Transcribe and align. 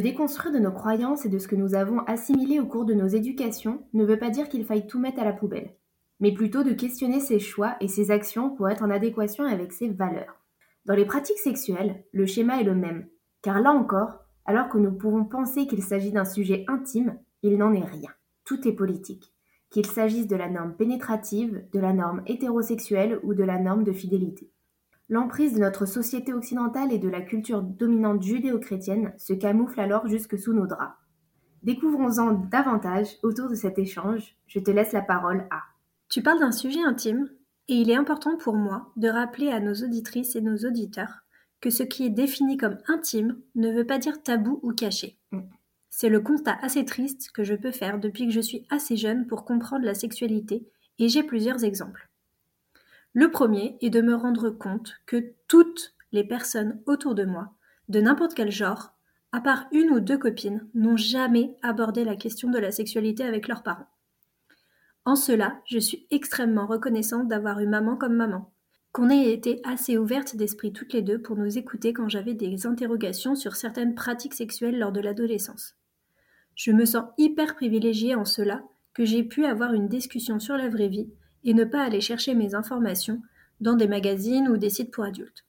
déconstruire 0.00 0.52
de 0.52 0.58
nos 0.58 0.72
croyances 0.72 1.24
et 1.24 1.28
de 1.28 1.38
ce 1.38 1.48
que 1.48 1.56
nous 1.56 1.74
avons 1.74 2.00
assimilé 2.00 2.60
au 2.60 2.66
cours 2.66 2.84
de 2.84 2.94
nos 2.94 3.06
éducations 3.06 3.82
ne 3.92 4.04
veut 4.04 4.18
pas 4.18 4.30
dire 4.30 4.48
qu'il 4.48 4.64
faille 4.64 4.86
tout 4.86 4.98
mettre 4.98 5.20
à 5.20 5.24
la 5.24 5.32
poubelle, 5.32 5.74
mais 6.20 6.32
plutôt 6.32 6.62
de 6.62 6.72
questionner 6.72 7.20
ses 7.20 7.38
choix 7.38 7.76
et 7.80 7.88
ses 7.88 8.10
actions 8.10 8.50
pour 8.50 8.68
être 8.68 8.82
en 8.82 8.90
adéquation 8.90 9.44
avec 9.44 9.72
ses 9.72 9.88
valeurs. 9.88 10.40
Dans 10.86 10.94
les 10.94 11.04
pratiques 11.04 11.38
sexuelles, 11.38 12.04
le 12.12 12.26
schéma 12.26 12.60
est 12.60 12.64
le 12.64 12.74
même, 12.74 13.06
car 13.42 13.60
là 13.60 13.70
encore, 13.72 14.24
alors 14.44 14.68
que 14.68 14.78
nous 14.78 14.92
pouvons 14.92 15.24
penser 15.24 15.66
qu'il 15.66 15.82
s'agit 15.82 16.12
d'un 16.12 16.24
sujet 16.24 16.64
intime, 16.68 17.18
il 17.42 17.56
n'en 17.56 17.72
est 17.72 17.84
rien. 17.84 18.10
Tout 18.44 18.66
est 18.66 18.72
politique, 18.72 19.32
qu'il 19.70 19.86
s'agisse 19.86 20.26
de 20.26 20.36
la 20.36 20.48
norme 20.48 20.74
pénétrative, 20.74 21.64
de 21.72 21.78
la 21.78 21.92
norme 21.92 22.22
hétérosexuelle 22.26 23.20
ou 23.22 23.34
de 23.34 23.44
la 23.44 23.58
norme 23.58 23.84
de 23.84 23.92
fidélité. 23.92 24.50
L'emprise 25.10 25.54
de 25.54 25.58
notre 25.58 25.86
société 25.86 26.32
occidentale 26.32 26.92
et 26.92 26.98
de 26.98 27.08
la 27.08 27.20
culture 27.20 27.62
dominante 27.62 28.22
judéo-chrétienne 28.22 29.12
se 29.18 29.32
camoufle 29.32 29.80
alors 29.80 30.06
jusque 30.06 30.38
sous 30.38 30.52
nos 30.52 30.68
draps. 30.68 30.94
Découvrons-en 31.64 32.30
davantage 32.48 33.16
autour 33.24 33.48
de 33.48 33.56
cet 33.56 33.80
échange. 33.80 34.36
Je 34.46 34.60
te 34.60 34.70
laisse 34.70 34.92
la 34.92 35.02
parole 35.02 35.48
à. 35.50 35.62
Tu 36.08 36.22
parles 36.22 36.38
d'un 36.38 36.52
sujet 36.52 36.82
intime, 36.84 37.28
et 37.66 37.74
il 37.74 37.90
est 37.90 37.96
important 37.96 38.36
pour 38.36 38.54
moi 38.54 38.92
de 38.94 39.08
rappeler 39.08 39.48
à 39.48 39.58
nos 39.58 39.74
auditrices 39.74 40.36
et 40.36 40.40
nos 40.40 40.58
auditeurs 40.58 41.24
que 41.60 41.70
ce 41.70 41.82
qui 41.82 42.06
est 42.06 42.10
défini 42.10 42.56
comme 42.56 42.78
intime 42.86 43.36
ne 43.56 43.72
veut 43.72 43.86
pas 43.86 43.98
dire 43.98 44.22
tabou 44.22 44.60
ou 44.62 44.72
caché. 44.72 45.18
Mm. 45.32 45.40
C'est 45.90 46.08
le 46.08 46.20
constat 46.20 46.56
assez 46.62 46.84
triste 46.84 47.32
que 47.32 47.42
je 47.42 47.56
peux 47.56 47.72
faire 47.72 47.98
depuis 47.98 48.26
que 48.26 48.32
je 48.32 48.40
suis 48.40 48.64
assez 48.70 48.96
jeune 48.96 49.26
pour 49.26 49.44
comprendre 49.44 49.84
la 49.84 49.94
sexualité, 49.94 50.68
et 51.00 51.08
j'ai 51.08 51.24
plusieurs 51.24 51.64
exemples. 51.64 52.08
Le 53.12 53.30
premier 53.30 53.76
est 53.80 53.90
de 53.90 54.00
me 54.00 54.14
rendre 54.14 54.50
compte 54.50 54.94
que 55.06 55.32
toutes 55.48 55.94
les 56.12 56.24
personnes 56.24 56.80
autour 56.86 57.14
de 57.14 57.24
moi, 57.24 57.54
de 57.88 58.00
n'importe 58.00 58.34
quel 58.34 58.52
genre, 58.52 58.94
à 59.32 59.40
part 59.40 59.66
une 59.72 59.90
ou 59.90 60.00
deux 60.00 60.18
copines, 60.18 60.68
n'ont 60.74 60.96
jamais 60.96 61.56
abordé 61.62 62.04
la 62.04 62.16
question 62.16 62.50
de 62.50 62.58
la 62.58 62.70
sexualité 62.70 63.24
avec 63.24 63.48
leurs 63.48 63.62
parents. 63.62 63.88
En 65.04 65.16
cela, 65.16 65.60
je 65.66 65.78
suis 65.78 66.06
extrêmement 66.10 66.66
reconnaissante 66.66 67.26
d'avoir 67.26 67.58
eu 67.60 67.66
maman 67.66 67.96
comme 67.96 68.14
maman, 68.14 68.52
qu'on 68.92 69.10
ait 69.10 69.32
été 69.32 69.60
assez 69.64 69.96
ouvertes 69.98 70.36
d'esprit 70.36 70.72
toutes 70.72 70.92
les 70.92 71.02
deux 71.02 71.20
pour 71.20 71.36
nous 71.36 71.58
écouter 71.58 71.92
quand 71.92 72.08
j'avais 72.08 72.34
des 72.34 72.66
interrogations 72.66 73.34
sur 73.34 73.56
certaines 73.56 73.94
pratiques 73.94 74.34
sexuelles 74.34 74.78
lors 74.78 74.92
de 74.92 75.00
l'adolescence. 75.00 75.74
Je 76.54 76.72
me 76.72 76.84
sens 76.84 77.04
hyper 77.18 77.56
privilégiée 77.56 78.14
en 78.14 78.24
cela 78.24 78.62
que 78.92 79.04
j'ai 79.04 79.22
pu 79.22 79.46
avoir 79.46 79.72
une 79.72 79.88
discussion 79.88 80.38
sur 80.38 80.56
la 80.56 80.68
vraie 80.68 80.88
vie 80.88 81.08
et 81.44 81.54
ne 81.54 81.64
pas 81.64 81.82
aller 81.82 82.00
chercher 82.00 82.34
mes 82.34 82.54
informations 82.54 83.22
dans 83.60 83.74
des 83.74 83.88
magazines 83.88 84.48
ou 84.48 84.56
des 84.56 84.70
sites 84.70 84.90
pour 84.90 85.04
adultes. 85.04 85.44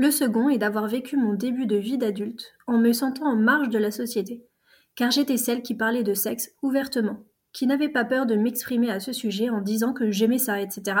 Le 0.00 0.10
second 0.10 0.48
est 0.48 0.58
d'avoir 0.58 0.86
vécu 0.86 1.16
mon 1.16 1.34
début 1.34 1.66
de 1.66 1.76
vie 1.76 1.98
d'adulte 1.98 2.54
en 2.66 2.78
me 2.78 2.92
sentant 2.92 3.26
en 3.26 3.36
marge 3.36 3.68
de 3.68 3.78
la 3.78 3.90
société, 3.90 4.46
car 4.94 5.10
j'étais 5.10 5.36
celle 5.36 5.62
qui 5.62 5.74
parlait 5.74 6.04
de 6.04 6.14
sexe 6.14 6.54
ouvertement, 6.62 7.24
qui 7.52 7.66
n'avait 7.66 7.88
pas 7.88 8.04
peur 8.04 8.26
de 8.26 8.34
m'exprimer 8.34 8.90
à 8.90 9.00
ce 9.00 9.12
sujet 9.12 9.50
en 9.50 9.60
disant 9.60 9.92
que 9.92 10.10
j'aimais 10.10 10.38
ça, 10.38 10.60
etc., 10.60 10.96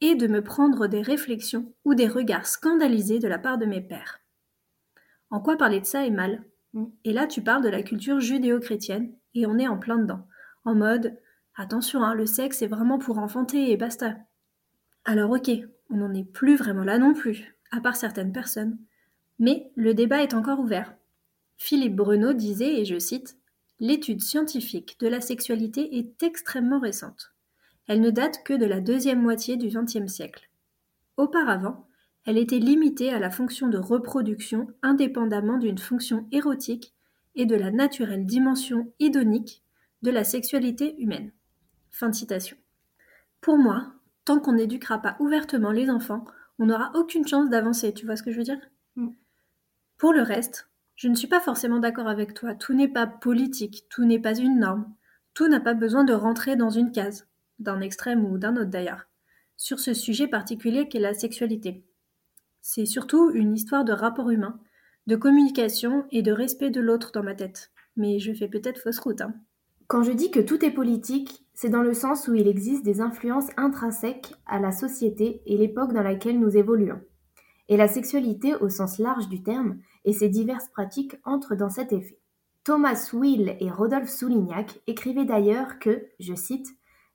et 0.00 0.14
de 0.14 0.26
me 0.26 0.42
prendre 0.42 0.86
des 0.86 1.00
réflexions 1.00 1.72
ou 1.84 1.94
des 1.94 2.06
regards 2.06 2.46
scandalisés 2.46 3.18
de 3.18 3.28
la 3.28 3.38
part 3.38 3.58
de 3.58 3.66
mes 3.66 3.80
pères. 3.80 4.20
En 5.30 5.40
quoi 5.40 5.56
parler 5.56 5.80
de 5.80 5.86
ça 5.86 6.06
est 6.06 6.10
mal? 6.10 6.44
Et 7.04 7.12
là, 7.12 7.26
tu 7.26 7.42
parles 7.42 7.62
de 7.62 7.68
la 7.68 7.82
culture 7.82 8.20
judéo-chrétienne, 8.20 9.12
et 9.34 9.46
on 9.46 9.58
est 9.58 9.68
en 9.68 9.78
plein 9.78 9.98
dedans. 9.98 10.26
En 10.64 10.74
mode, 10.74 11.16
attention, 11.54 12.02
hein, 12.02 12.14
le 12.14 12.26
sexe 12.26 12.62
est 12.62 12.66
vraiment 12.66 12.98
pour 12.98 13.18
enfanter 13.18 13.70
et 13.70 13.76
basta. 13.76 14.16
Alors 15.04 15.30
ok, 15.30 15.50
on 15.90 15.96
n'en 15.96 16.14
est 16.14 16.24
plus 16.24 16.56
vraiment 16.56 16.84
là 16.84 16.98
non 16.98 17.14
plus, 17.14 17.56
à 17.70 17.80
part 17.80 17.96
certaines 17.96 18.32
personnes. 18.32 18.78
Mais 19.38 19.70
le 19.76 19.94
débat 19.94 20.22
est 20.22 20.34
encore 20.34 20.60
ouvert. 20.60 20.94
Philippe 21.56 21.96
Bruno 21.96 22.32
disait, 22.32 22.80
et 22.80 22.84
je 22.84 22.98
cite, 22.98 23.38
L'étude 23.78 24.22
scientifique 24.22 24.96
de 25.00 25.06
la 25.06 25.20
sexualité 25.20 25.98
est 25.98 26.22
extrêmement 26.22 26.80
récente. 26.80 27.34
Elle 27.86 28.00
ne 28.00 28.10
date 28.10 28.42
que 28.42 28.54
de 28.54 28.64
la 28.64 28.80
deuxième 28.80 29.20
moitié 29.20 29.58
du 29.58 29.68
XXe 29.68 30.10
siècle. 30.10 30.48
Auparavant, 31.18 31.85
elle 32.26 32.38
était 32.38 32.58
limitée 32.58 33.12
à 33.12 33.20
la 33.20 33.30
fonction 33.30 33.68
de 33.68 33.78
reproduction 33.78 34.66
indépendamment 34.82 35.58
d'une 35.58 35.78
fonction 35.78 36.26
érotique 36.32 36.92
et 37.36 37.46
de 37.46 37.54
la 37.54 37.70
naturelle 37.70 38.26
dimension 38.26 38.92
idonique 38.98 39.62
de 40.02 40.10
la 40.10 40.24
sexualité 40.24 41.00
humaine. 41.00 41.30
Fin 41.90 42.08
de 42.08 42.14
citation. 42.14 42.56
Pour 43.40 43.58
moi, 43.58 43.92
tant 44.24 44.40
qu'on 44.40 44.54
n'éduquera 44.54 45.00
pas 45.00 45.16
ouvertement 45.20 45.70
les 45.70 45.88
enfants, 45.88 46.24
on 46.58 46.66
n'aura 46.66 46.90
aucune 46.94 47.26
chance 47.26 47.48
d'avancer, 47.48 47.94
tu 47.94 48.06
vois 48.06 48.16
ce 48.16 48.24
que 48.24 48.32
je 48.32 48.38
veux 48.38 48.42
dire? 48.42 48.60
Mm. 48.96 49.10
Pour 49.96 50.12
le 50.12 50.22
reste, 50.22 50.68
je 50.96 51.08
ne 51.08 51.14
suis 51.14 51.28
pas 51.28 51.40
forcément 51.40 51.78
d'accord 51.78 52.08
avec 52.08 52.34
toi, 52.34 52.54
tout 52.54 52.74
n'est 52.74 52.88
pas 52.88 53.06
politique, 53.06 53.84
tout 53.88 54.04
n'est 54.04 54.18
pas 54.18 54.36
une 54.36 54.58
norme, 54.58 54.92
tout 55.32 55.46
n'a 55.46 55.60
pas 55.60 55.74
besoin 55.74 56.02
de 56.02 56.12
rentrer 56.12 56.56
dans 56.56 56.70
une 56.70 56.90
case, 56.90 57.28
d'un 57.60 57.80
extrême 57.80 58.24
ou 58.24 58.36
d'un 58.36 58.56
autre 58.56 58.70
d'ailleurs, 58.70 59.06
sur 59.56 59.78
ce 59.78 59.94
sujet 59.94 60.26
particulier 60.26 60.88
qu'est 60.88 60.98
la 60.98 61.14
sexualité. 61.14 61.84
C'est 62.68 62.84
surtout 62.84 63.30
une 63.30 63.54
histoire 63.54 63.84
de 63.84 63.92
rapport 63.92 64.28
humain, 64.28 64.58
de 65.06 65.14
communication 65.14 66.04
et 66.10 66.22
de 66.22 66.32
respect 66.32 66.70
de 66.70 66.80
l'autre 66.80 67.12
dans 67.14 67.22
ma 67.22 67.36
tête. 67.36 67.70
Mais 67.94 68.18
je 68.18 68.32
fais 68.32 68.48
peut-être 68.48 68.80
fausse 68.80 68.98
route. 68.98 69.20
Hein. 69.20 69.34
Quand 69.86 70.02
je 70.02 70.10
dis 70.10 70.32
que 70.32 70.40
tout 70.40 70.64
est 70.64 70.72
politique, 70.72 71.46
c'est 71.54 71.68
dans 71.68 71.80
le 71.80 71.94
sens 71.94 72.26
où 72.26 72.34
il 72.34 72.48
existe 72.48 72.84
des 72.84 73.00
influences 73.00 73.50
intrinsèques 73.56 74.34
à 74.46 74.58
la 74.58 74.72
société 74.72 75.42
et 75.46 75.56
l'époque 75.56 75.92
dans 75.92 76.02
laquelle 76.02 76.40
nous 76.40 76.56
évoluons. 76.56 77.00
Et 77.68 77.76
la 77.76 77.86
sexualité 77.86 78.56
au 78.56 78.68
sens 78.68 78.98
large 78.98 79.28
du 79.28 79.44
terme 79.44 79.78
et 80.04 80.12
ses 80.12 80.28
diverses 80.28 80.68
pratiques 80.70 81.14
entrent 81.24 81.54
dans 81.54 81.70
cet 81.70 81.92
effet. 81.92 82.18
Thomas 82.64 83.10
Will 83.12 83.56
et 83.60 83.70
Rodolphe 83.70 84.10
Soulignac 84.10 84.80
écrivaient 84.88 85.24
d'ailleurs 85.24 85.78
que, 85.78 86.08
je 86.18 86.34
cite, 86.34 86.66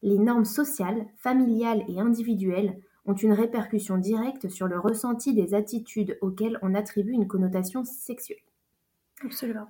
les 0.02 0.18
normes 0.18 0.46
sociales, 0.46 1.08
familiales 1.18 1.84
et 1.90 2.00
individuelles 2.00 2.80
ont 3.06 3.14
une 3.14 3.34
répercussion 3.34 3.98
directe 3.98 4.50
sur 4.50 4.68
le 4.68 4.80
ressenti 4.80 5.34
des 5.34 5.54
attitudes 5.54 6.18
auxquelles 6.22 6.60
on 6.62 6.76
attribue 6.76 7.14
une 7.14 7.28
connotation 7.28 7.84
sexuelle. 7.84 8.38
Absolument. 9.24 9.68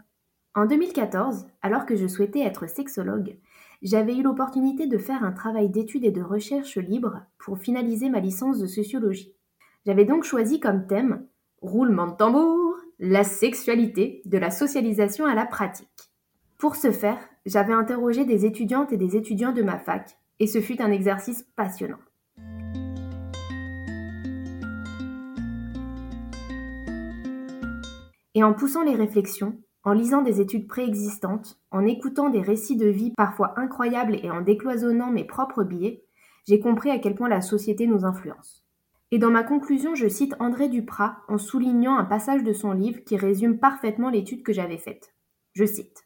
En 0.53 0.65
2014, 0.65 1.47
alors 1.61 1.85
que 1.85 1.95
je 1.95 2.07
souhaitais 2.07 2.41
être 2.41 2.67
sexologue, 2.67 3.37
j'avais 3.81 4.15
eu 4.15 4.21
l'opportunité 4.21 4.85
de 4.85 4.97
faire 4.97 5.23
un 5.23 5.31
travail 5.31 5.69
d'étude 5.69 6.03
et 6.03 6.11
de 6.11 6.21
recherche 6.21 6.77
libre 6.77 7.21
pour 7.37 7.57
finaliser 7.57 8.09
ma 8.09 8.19
licence 8.19 8.59
de 8.59 8.67
sociologie. 8.67 9.33
J'avais 9.85 10.05
donc 10.05 10.23
choisi 10.23 10.59
comme 10.59 10.87
thème 10.87 11.25
roulement 11.61 12.07
de 12.07 12.15
tambour, 12.15 12.75
la 12.99 13.23
sexualité, 13.23 14.21
de 14.25 14.37
la 14.37 14.51
socialisation 14.51 15.25
à 15.25 15.35
la 15.35 15.45
pratique. 15.45 16.11
Pour 16.57 16.75
ce 16.75 16.91
faire, 16.91 17.17
j'avais 17.45 17.73
interrogé 17.73 18.25
des 18.25 18.45
étudiantes 18.45 18.91
et 18.91 18.97
des 18.97 19.15
étudiants 19.15 19.53
de 19.53 19.63
ma 19.63 19.79
fac, 19.79 20.17
et 20.39 20.47
ce 20.47 20.61
fut 20.61 20.81
un 20.81 20.91
exercice 20.91 21.43
passionnant. 21.55 21.97
Et 28.33 28.43
en 28.43 28.53
poussant 28.53 28.83
les 28.83 28.95
réflexions, 28.95 29.57
en 29.83 29.93
lisant 29.93 30.21
des 30.21 30.39
études 30.39 30.67
préexistantes, 30.67 31.59
en 31.71 31.85
écoutant 31.85 32.29
des 32.29 32.41
récits 32.41 32.77
de 32.77 32.87
vie 32.87 33.11
parfois 33.17 33.59
incroyables 33.59 34.19
et 34.23 34.29
en 34.29 34.41
décloisonnant 34.41 35.11
mes 35.11 35.25
propres 35.25 35.63
biais, 35.63 36.03
j'ai 36.47 36.59
compris 36.59 36.91
à 36.91 36.99
quel 36.99 37.15
point 37.15 37.29
la 37.29 37.41
société 37.41 37.87
nous 37.87 38.05
influence. 38.05 38.63
Et 39.11 39.19
dans 39.19 39.29
ma 39.29 39.43
conclusion, 39.43 39.93
je 39.93 40.07
cite 40.07 40.35
André 40.39 40.69
Duprat 40.69 41.17
en 41.27 41.37
soulignant 41.37 41.97
un 41.97 42.05
passage 42.05 42.43
de 42.43 42.53
son 42.53 42.71
livre 42.71 43.03
qui 43.03 43.17
résume 43.17 43.57
parfaitement 43.57 44.09
l'étude 44.09 44.43
que 44.43 44.53
j'avais 44.53 44.77
faite. 44.77 45.13
Je 45.53 45.65
cite 45.65 46.05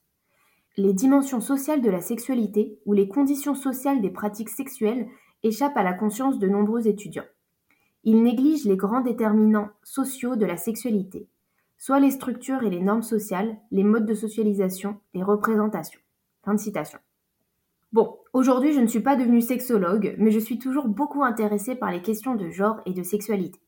Les 0.78 0.94
dimensions 0.94 1.42
sociales 1.42 1.82
de 1.82 1.92
la 1.92 2.02
sexualité 2.02 2.80
ou 2.86 2.94
les 2.94 3.08
conditions 3.08 3.54
sociales 3.54 4.02
des 4.02 4.10
pratiques 4.10 4.50
sexuelles 4.50 5.08
échappent 5.44 5.78
à 5.78 5.84
la 5.84 5.94
conscience 5.94 6.40
de 6.40 6.48
nombreux 6.48 6.88
étudiants. 6.88 7.28
Ils 8.04 8.24
négligent 8.24 8.66
les 8.66 8.78
grands 8.78 9.02
déterminants 9.02 9.70
sociaux 9.84 10.36
de 10.36 10.46
la 10.46 10.58
sexualité, 10.58 11.28
soit 11.78 12.00
les 12.00 12.12
structures 12.12 12.64
et 12.64 12.70
les 12.70 12.82
normes 12.82 13.04
sociales, 13.04 13.58
les 13.72 13.84
modes 13.84 14.06
de 14.06 14.14
socialisation, 14.14 15.00
les 15.14 15.24
représentations. 15.24 16.00
Fin 16.44 16.54
de 16.54 16.60
citation. 16.60 17.00
Bon, 17.94 18.18
aujourd'hui 18.34 18.74
je 18.74 18.82
ne 18.82 18.88
suis 18.88 19.00
pas 19.00 19.16
devenue 19.16 19.42
sexologue, 19.42 20.16
mais 20.18 20.32
je 20.32 20.40
suis 20.40 20.60
toujours 20.60 20.88
beaucoup 20.88 21.24
intéressée 21.24 21.76
par 21.76 21.92
les 21.92 22.02
questions 22.02 22.36
de 22.36 22.50
genre 22.50 22.82
et 22.86 22.94
de 22.94 23.04
sexualité. 23.04 23.60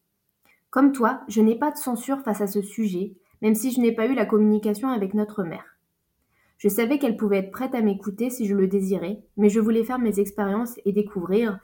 Comme 0.69 0.91
toi, 0.91 1.21
je 1.27 1.41
n'ai 1.41 1.57
pas 1.57 1.71
de 1.71 1.77
censure 1.77 2.21
face 2.21 2.41
à 2.41 2.47
ce 2.47 2.61
sujet, 2.61 3.15
même 3.41 3.55
si 3.55 3.71
je 3.71 3.79
n'ai 3.79 3.93
pas 3.93 4.07
eu 4.07 4.15
la 4.15 4.25
communication 4.25 4.89
avec 4.89 5.13
notre 5.13 5.43
mère. 5.43 5.77
Je 6.57 6.69
savais 6.69 6.97
qu'elle 6.97 7.17
pouvait 7.17 7.37
être 7.37 7.51
prête 7.51 7.75
à 7.75 7.81
m'écouter 7.81 8.29
si 8.29 8.47
je 8.47 8.55
le 8.55 8.67
désirais, 8.67 9.23
mais 9.37 9.49
je 9.49 9.59
voulais 9.59 9.83
faire 9.83 9.99
mes 9.99 10.19
expériences 10.19 10.79
et 10.85 10.91
découvrir, 10.91 11.59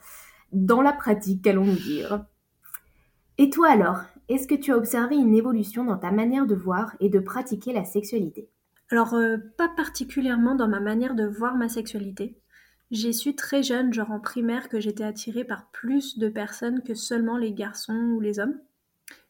dans 0.52 0.82
la 0.82 0.94
pratique, 0.94 1.44
qu'allons-nous 1.44 1.76
dire? 1.76 2.26
Et 3.44 3.50
toi 3.50 3.72
alors, 3.72 4.04
est-ce 4.30 4.48
que 4.48 4.56
tu 4.56 4.72
as 4.72 4.78
observé 4.78 5.18
une 5.18 5.34
évolution 5.34 5.84
dans 5.84 5.98
ta 5.98 6.12
manière 6.12 6.46
de 6.46 6.56
voir 6.56 6.96
et 7.02 7.10
de 7.10 7.20
pratiquer 7.20 7.74
la 7.74 7.84
sexualité? 7.84 8.48
Alors, 8.90 9.16
euh, 9.16 9.36
pas 9.58 9.68
particulièrement 9.68 10.56
dans 10.56 10.70
ma 10.70 10.80
manière 10.80 11.14
de 11.14 11.26
voir 11.26 11.58
ma 11.58 11.68
sexualité. 11.68 12.38
J'ai 12.90 13.12
su 13.12 13.36
très 13.36 13.62
jeune, 13.62 13.94
genre 13.94 14.12
en 14.12 14.22
primaire, 14.22 14.70
que 14.70 14.80
j'étais 14.80 15.04
attirée 15.04 15.44
par 15.44 15.70
plus 15.72 16.18
de 16.18 16.30
personnes 16.30 16.84
que 16.84 16.94
seulement 16.94 17.36
les 17.36 17.52
garçons 17.52 18.14
ou 18.16 18.22
les 18.22 18.40
hommes. 18.40 18.58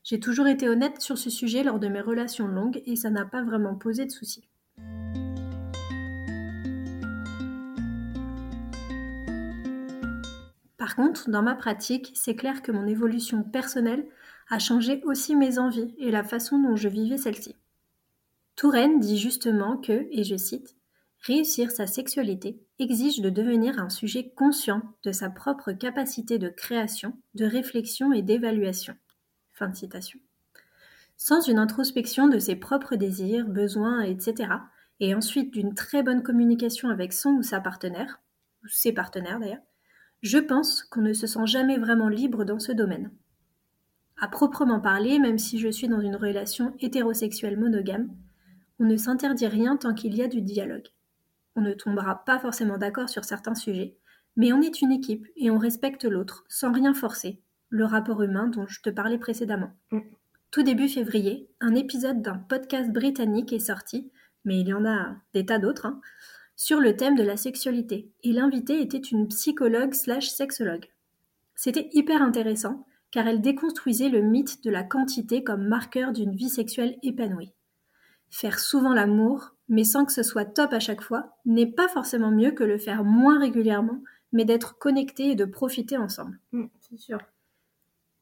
J'ai 0.04 0.20
toujours 0.20 0.46
été 0.46 0.70
honnête 0.70 1.02
sur 1.02 1.18
ce 1.18 1.32
sujet 1.32 1.64
lors 1.64 1.80
de 1.80 1.88
mes 1.88 2.02
relations 2.02 2.48
longues 2.48 2.84
et 2.86 2.96
ça 2.96 3.10
n'a 3.10 3.26
pas 3.26 3.42
vraiment 3.42 3.74
posé 3.74 4.06
de 4.06 4.12
soucis. 4.12 4.48
Par 10.84 10.98
contre, 10.98 11.30
dans 11.30 11.42
ma 11.42 11.56
pratique, 11.56 12.12
c'est 12.14 12.36
clair 12.36 12.62
que 12.62 12.74
mon 12.74 12.86
évolution 12.86 13.42
personnelle 13.42 14.06
a 14.50 14.60
changé 14.60 15.02
aussi 15.06 15.34
mes 15.34 15.58
envies 15.58 15.96
et 15.98 16.12
la 16.12 16.26
façon 16.26 16.62
dont 16.62 16.76
je 16.76 16.90
vivais 16.90 17.16
celle-ci. 17.16 17.56
Touraine 18.58 19.00
dit 19.00 19.18
justement 19.18 19.78
que, 19.78 20.10
et 20.12 20.26
je 20.26 20.36
cite, 20.36 20.76
Réussir 21.22 21.72
sa 21.72 21.88
sexualité 21.88 22.60
exige 22.80 23.22
de 23.22 23.30
devenir 23.30 23.80
un 23.80 23.88
sujet 23.88 24.34
conscient 24.36 24.82
de 25.04 25.14
sa 25.14 25.30
propre 25.30 25.72
capacité 25.72 26.38
de 26.38 26.50
création, 26.50 27.14
de 27.34 27.46
réflexion 27.46 28.12
et 28.12 28.22
d'évaluation. 28.22 28.98
Fin 29.54 29.70
de 29.70 29.78
citation. 29.78 30.20
Sans 31.16 31.48
une 31.48 31.60
introspection 31.60 32.28
de 32.28 32.40
ses 32.40 32.58
propres 32.58 32.98
désirs, 32.98 33.48
besoins, 33.48 34.02
etc., 34.02 34.50
et 35.00 35.16
ensuite 35.16 35.54
d'une 35.54 35.76
très 35.76 36.04
bonne 36.04 36.24
communication 36.24 36.90
avec 36.90 37.14
son 37.14 37.30
ou 37.36 37.42
sa 37.42 37.62
partenaire, 37.62 38.20
ou 38.66 38.68
ses 38.68 38.92
partenaires 38.92 39.40
d'ailleurs, 39.40 39.64
je 40.24 40.38
pense 40.38 40.84
qu'on 40.84 41.02
ne 41.02 41.14
se 41.14 41.28
sent 41.28 41.46
jamais 41.46 41.78
vraiment 41.78 42.08
libre 42.08 42.46
dans 42.46 42.58
ce 42.58 42.72
domaine. 42.72 43.12
À 44.20 44.30
proprement 44.30 44.80
parler, 44.80 45.20
même 45.20 45.38
si 45.38 45.60
je 45.60 45.68
suis 45.68 45.90
dans 45.90 46.00
une 46.00 46.16
relation 46.16 46.74
hétérosexuelle 46.80 47.60
monogame, 47.60 48.10
on 48.80 48.86
ne 48.86 48.96
s'interdit 48.96 49.48
rien 49.48 49.76
tant 49.76 49.94
qu'il 49.94 50.16
y 50.16 50.24
a 50.24 50.30
du 50.30 50.42
dialogue. 50.42 50.88
On 51.56 51.62
ne 51.62 51.74
tombera 51.74 52.24
pas 52.24 52.40
forcément 52.40 52.78
d'accord 52.78 53.10
sur 53.10 53.26
certains 53.26 53.54
sujets, 53.54 53.98
mais 54.38 54.54
on 54.54 54.62
est 54.62 54.82
une 54.82 54.94
équipe 54.94 55.28
et 55.36 55.52
on 55.52 55.58
respecte 55.58 56.06
l'autre 56.06 56.46
sans 56.48 56.72
rien 56.72 56.94
forcer, 56.94 57.42
le 57.68 57.84
rapport 57.84 58.24
humain 58.24 58.48
dont 58.48 58.66
je 58.66 58.82
te 58.82 58.90
parlais 58.90 59.18
précédemment. 59.18 59.74
Mm. 59.92 60.00
Tout 60.52 60.64
début 60.64 60.88
février, 60.88 61.50
un 61.60 61.76
épisode 61.76 62.22
d'un 62.22 62.38
podcast 62.38 62.92
britannique 62.92 63.52
est 63.52 63.60
sorti, 63.60 64.10
mais 64.46 64.62
il 64.62 64.70
y 64.70 64.74
en 64.74 64.86
a 64.86 65.18
des 65.34 65.46
tas 65.46 65.60
d'autres, 65.60 65.86
hein, 65.86 66.00
sur 66.56 66.80
le 66.80 66.96
thème 66.96 67.16
de 67.16 67.24
la 67.24 67.38
sexualité, 67.38 68.12
et 68.24 68.32
l'invité 68.32 68.82
était 68.82 68.98
une 68.98 69.28
psychologue 69.28 69.94
slash 69.94 70.30
sexologue. 70.30 70.86
C'était 71.56 71.90
hyper 71.94 72.22
intéressant, 72.22 72.86
car 73.12 73.28
elle 73.28 73.42
déconstruisait 73.42 74.10
le 74.10 74.22
mythe 74.22 74.64
de 74.64 74.72
la 74.72 74.84
quantité 74.84 75.44
comme 75.44 75.68
marqueur 75.68 76.14
d'une 76.14 76.36
vie 76.36 76.50
sexuelle 76.50 76.98
épanouie. 77.04 77.54
Faire 78.30 78.60
souvent 78.60 78.94
l'amour, 78.94 79.56
mais 79.70 79.84
sans 79.84 80.06
que 80.06 80.12
ce 80.12 80.24
soit 80.24 80.46
top 80.46 80.74
à 80.74 80.80
chaque 80.80 81.04
fois, 81.04 81.38
n'est 81.46 81.72
pas 81.72 81.88
forcément 81.88 82.32
mieux 82.32 82.52
que 82.52 82.64
le 82.64 82.78
faire 82.78 83.04
moins 83.04 83.40
régulièrement, 83.40 84.02
mais 84.32 84.46
d'être 84.46 84.80
connecté 84.80 85.32
et 85.32 85.36
de 85.36 85.46
profiter 85.46 85.98
ensemble. 85.98 86.40
Mm, 86.52 86.66
c'est 86.80 86.98
sûr. 86.98 87.20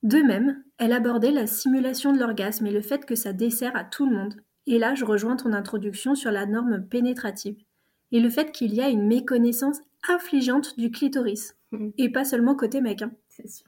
De 0.03 0.17
même, 0.17 0.61
elle 0.77 0.93
abordait 0.93 1.31
la 1.31 1.47
simulation 1.47 2.11
de 2.11 2.19
l'orgasme 2.19 2.65
et 2.65 2.71
le 2.71 2.81
fait 2.81 3.05
que 3.05 3.15
ça 3.15 3.33
dessert 3.33 3.75
à 3.75 3.83
tout 3.83 4.05
le 4.09 4.15
monde. 4.15 4.35
Et 4.67 4.77
là, 4.77 4.93
je 4.93 5.05
rejoins 5.05 5.35
ton 5.35 5.53
introduction 5.53 6.15
sur 6.15 6.31
la 6.31 6.45
norme 6.45 6.85
pénétrative 6.87 7.63
et 8.11 8.19
le 8.19 8.29
fait 8.29 8.51
qu'il 8.51 8.73
y 8.73 8.81
a 8.81 8.89
une 8.89 9.07
méconnaissance 9.07 9.79
affligeante 10.09 10.77
du 10.77 10.91
clitoris. 10.91 11.55
Mm. 11.71 11.89
Et 11.97 12.09
pas 12.09 12.25
seulement 12.25 12.55
côté 12.55 12.81
mec. 12.81 13.01
Hein. 13.01 13.11
C'est 13.29 13.49
sûr. 13.49 13.67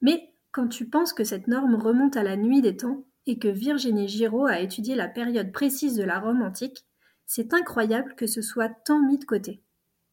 Mais 0.00 0.32
quand 0.52 0.68
tu 0.68 0.86
penses 0.86 1.12
que 1.12 1.24
cette 1.24 1.48
norme 1.48 1.74
remonte 1.74 2.16
à 2.16 2.22
la 2.22 2.36
nuit 2.36 2.62
des 2.62 2.76
temps, 2.76 3.04
et 3.26 3.38
que 3.38 3.48
Virginie 3.48 4.08
Giraud 4.08 4.46
a 4.46 4.60
étudié 4.60 4.94
la 4.94 5.08
période 5.08 5.52
précise 5.52 5.96
de 5.96 6.04
la 6.04 6.20
Rome 6.20 6.42
antique, 6.42 6.84
c'est 7.26 7.52
incroyable 7.54 8.14
que 8.16 8.26
ce 8.26 8.40
soit 8.40 8.68
tant 8.68 9.00
mis 9.00 9.18
de 9.18 9.24
côté. 9.24 9.60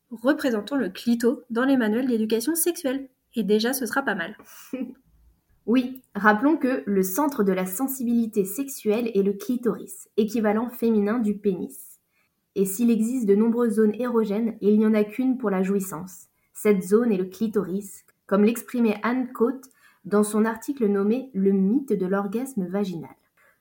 Représentons 0.10 0.76
le 0.76 0.90
clito 0.90 1.44
dans 1.50 1.64
les 1.64 1.78
manuels 1.78 2.08
d'éducation 2.08 2.56
sexuelle, 2.56 3.08
et 3.36 3.44
déjà 3.44 3.74
ce 3.74 3.86
sera 3.86 4.02
pas 4.02 4.16
mal. 4.16 4.36
oui, 5.66 6.04
rappelons 6.16 6.58
que 6.58 6.84
le 6.86 7.04
centre 7.04 7.44
de 7.44 7.52
la 7.52 7.66
sensibilité 7.66 8.46
sexuelle 8.46 9.12
est 9.14 9.24
le 9.24 9.34
clitoris, 9.34 10.10
équivalent 10.18 10.70
féminin 10.70 11.20
du 11.20 11.38
pénis. 11.38 11.93
Et 12.56 12.66
s'il 12.66 12.92
existe 12.92 13.28
de 13.28 13.36
nombreuses 13.36 13.76
zones 13.76 13.96
érogènes, 14.00 14.58
il 14.62 14.78
n'y 14.78 14.86
en 14.86 14.94
a 14.94 15.04
qu'une 15.04 15.38
pour 15.38 15.50
la 15.50 15.64
jouissance. 15.64 16.28
Cette 16.54 16.84
zone 16.84 17.12
est 17.12 17.18
le 17.18 17.26
clitoris, 17.26 18.06
comme 18.28 18.44
l'exprimait 18.44 19.00
Anne 19.04 19.32
Cote 19.32 19.70
dans 20.06 20.24
son 20.24 20.46
article 20.46 20.88
nommé 20.88 21.30
Le 21.34 21.52
mythe 21.52 21.94
de 21.94 22.06
l'orgasme 22.06 22.66
vaginal. 22.66 23.16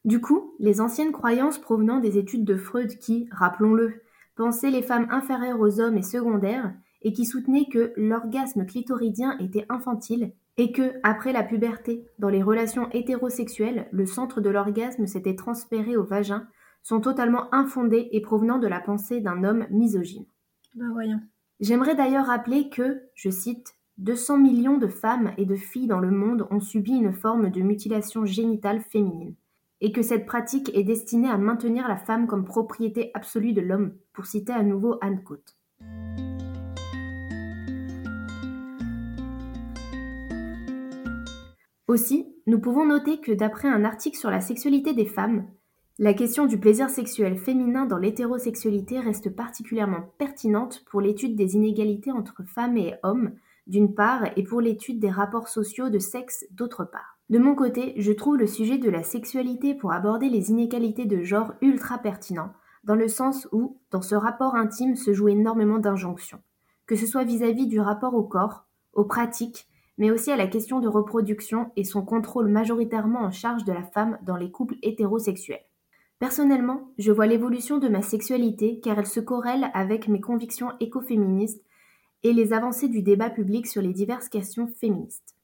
Du 0.04 0.20
coup, 0.20 0.54
les 0.58 0.80
anciennes 0.80 1.12
croyances 1.12 1.58
provenant 1.58 2.00
des 2.00 2.18
études 2.18 2.44
de 2.44 2.56
Freud 2.56 2.98
qui, 2.98 3.28
rappelons-le, 3.30 4.02
pensaient 4.34 4.70
les 4.70 4.82
femmes 4.82 5.06
inférieures 5.10 5.60
aux 5.60 5.80
hommes 5.80 5.96
et 5.96 6.02
secondaires, 6.02 6.74
et 7.02 7.12
qui 7.12 7.24
soutenaient 7.24 7.68
que 7.70 7.92
l'orgasme 7.96 8.66
clitoridien 8.66 9.36
était 9.38 9.66
infantile, 9.68 10.32
et 10.56 10.72
que, 10.72 10.92
après 11.02 11.32
la 11.32 11.42
puberté, 11.42 12.04
dans 12.18 12.28
les 12.28 12.42
relations 12.42 12.90
hétérosexuelles, 12.90 13.88
le 13.92 14.06
centre 14.06 14.40
de 14.40 14.50
l'orgasme 14.50 15.06
s'était 15.06 15.36
transféré 15.36 15.96
au 15.96 16.04
vagin, 16.04 16.46
sont 16.82 17.00
totalement 17.00 17.52
infondées 17.54 18.08
et 18.12 18.20
provenant 18.20 18.58
de 18.58 18.66
la 18.66 18.80
pensée 18.80 19.20
d'un 19.20 19.44
homme 19.44 19.66
misogyne. 19.70 20.26
Ben 20.74 20.90
voyons. 20.92 21.20
J'aimerais 21.60 21.94
d'ailleurs 21.94 22.26
rappeler 22.26 22.68
que, 22.70 23.02
je 23.14 23.30
cite, 23.30 23.74
200 23.98 24.38
millions 24.38 24.78
de 24.78 24.88
femmes 24.88 25.32
et 25.36 25.44
de 25.44 25.54
filles 25.54 25.86
dans 25.86 26.00
le 26.00 26.10
monde 26.10 26.46
ont 26.50 26.60
subi 26.60 26.92
une 26.92 27.12
forme 27.12 27.50
de 27.50 27.60
mutilation 27.60 28.24
génitale 28.24 28.80
féminine, 28.80 29.34
et 29.80 29.92
que 29.92 30.02
cette 30.02 30.26
pratique 30.26 30.70
est 30.74 30.82
destinée 30.82 31.28
à 31.28 31.38
maintenir 31.38 31.86
la 31.86 31.96
femme 31.96 32.26
comme 32.26 32.44
propriété 32.44 33.10
absolue 33.14 33.52
de 33.52 33.60
l'homme, 33.60 33.94
pour 34.12 34.26
citer 34.26 34.52
à 34.52 34.62
nouveau 34.62 34.96
Anne 35.02 35.22
Cote. 35.22 35.56
Aussi, 41.86 42.34
nous 42.46 42.58
pouvons 42.58 42.86
noter 42.86 43.20
que 43.20 43.32
d'après 43.32 43.68
un 43.68 43.84
article 43.84 44.16
sur 44.16 44.30
la 44.30 44.40
sexualité 44.40 44.94
des 44.94 45.04
femmes, 45.04 45.46
la 46.02 46.14
question 46.14 46.46
du 46.46 46.58
plaisir 46.58 46.90
sexuel 46.90 47.38
féminin 47.38 47.86
dans 47.86 47.96
l'hétérosexualité 47.96 48.98
reste 48.98 49.30
particulièrement 49.30 50.10
pertinente 50.18 50.84
pour 50.90 51.00
l'étude 51.00 51.36
des 51.36 51.54
inégalités 51.54 52.10
entre 52.10 52.42
femmes 52.42 52.76
et 52.76 52.96
hommes 53.04 53.36
d'une 53.68 53.94
part, 53.94 54.24
et 54.34 54.42
pour 54.42 54.60
l'étude 54.60 54.98
des 54.98 55.10
rapports 55.10 55.46
sociaux 55.46 55.90
de 55.90 56.00
sexe 56.00 56.44
d'autre 56.50 56.84
part. 56.84 57.20
De 57.30 57.38
mon 57.38 57.54
côté, 57.54 57.94
je 57.98 58.10
trouve 58.10 58.36
le 58.36 58.48
sujet 58.48 58.78
de 58.78 58.90
la 58.90 59.04
sexualité 59.04 59.76
pour 59.76 59.92
aborder 59.92 60.28
les 60.28 60.50
inégalités 60.50 61.04
de 61.04 61.22
genre 61.22 61.52
ultra 61.60 61.98
pertinent, 61.98 62.52
dans 62.82 62.96
le 62.96 63.06
sens 63.06 63.46
où, 63.52 63.78
dans 63.92 64.02
ce 64.02 64.16
rapport 64.16 64.56
intime, 64.56 64.96
se 64.96 65.12
joue 65.12 65.28
énormément 65.28 65.78
d'injonctions. 65.78 66.42
que 66.86 66.96
ce 66.96 67.06
soit 67.06 67.22
vis-à-vis 67.22 67.68
du 67.68 67.78
rapport 67.78 68.14
au 68.14 68.24
corps, 68.24 68.66
aux 68.92 69.04
pratiques, 69.04 69.68
mais 69.98 70.10
aussi 70.10 70.32
à 70.32 70.36
la 70.36 70.48
question 70.48 70.80
de 70.80 70.88
reproduction 70.88 71.70
et 71.76 71.84
son 71.84 72.04
contrôle 72.04 72.48
majoritairement 72.48 73.20
en 73.20 73.30
charge 73.30 73.64
de 73.64 73.72
la 73.72 73.84
femme 73.84 74.18
dans 74.24 74.36
les 74.36 74.50
couples 74.50 74.78
hétérosexuels. 74.82 75.62
Personnellement, 76.22 76.92
je 76.98 77.10
vois 77.10 77.26
l'évolution 77.26 77.78
de 77.78 77.88
ma 77.88 78.00
sexualité 78.00 78.78
car 78.78 78.96
elle 78.96 79.08
se 79.08 79.18
corrèle 79.18 79.72
avec 79.74 80.06
mes 80.06 80.20
convictions 80.20 80.70
écoféministes 80.78 81.64
et 82.22 82.32
les 82.32 82.52
avancées 82.52 82.86
du 82.86 83.02
débat 83.02 83.28
public 83.28 83.66
sur 83.66 83.82
les 83.82 83.92
diverses 83.92 84.28
questions 84.28 84.68
féministes. 84.68 85.34